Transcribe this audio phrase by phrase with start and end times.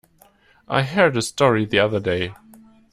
[0.67, 2.33] I heard a story the other day.